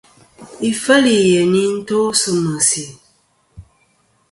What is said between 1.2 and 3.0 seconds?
yèyn ì nɨn to sɨ mèsì.